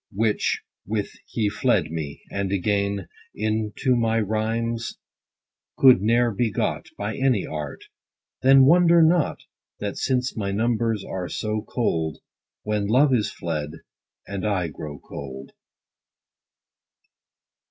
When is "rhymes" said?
4.19-4.97